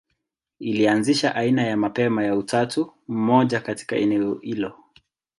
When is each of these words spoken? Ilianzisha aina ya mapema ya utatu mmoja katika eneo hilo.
Ilianzisha 0.59 1.35
aina 1.35 1.63
ya 1.63 1.77
mapema 1.77 2.23
ya 2.23 2.35
utatu 2.35 2.93
mmoja 3.07 3.59
katika 3.59 3.95
eneo 3.95 4.35
hilo. 4.41 4.75